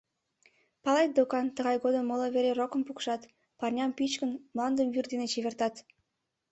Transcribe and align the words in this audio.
—Палет 0.83 1.11
докан, 1.17 1.45
тыгай 1.55 1.77
годым 1.83 2.03
моло 2.07 2.27
вере 2.35 2.51
рокым 2.59 2.81
пукшат, 2.87 3.21
парням 3.59 3.91
пӱчкын, 3.97 4.31
мландым 4.55 4.87
вӱр 4.93 5.05
дене 5.11 5.25
чевертат. 5.33 5.75